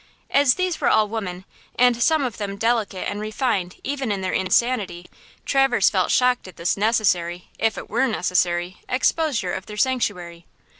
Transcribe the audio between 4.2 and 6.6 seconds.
their insanity, Traverse felt shocked at